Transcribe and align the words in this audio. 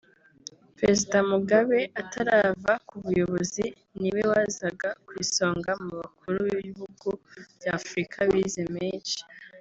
Perezida 0.77 1.17
Mugabe 1.31 1.79
atarava 2.01 2.73
ku 2.87 2.95
buyobozi 3.03 3.65
niwe 3.99 4.21
wazaga 4.31 4.89
ku 5.05 5.11
isonga 5.23 5.71
mu 5.83 5.91
bakuru 6.01 6.37
b’ibihugu 6.45 7.09
bya 7.57 7.71
Afurika 7.79 8.17
bize 8.31 8.63
menshi 8.75 9.19